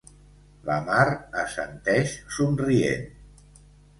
[0.69, 1.03] La Mar
[1.41, 3.07] assenteix somrient.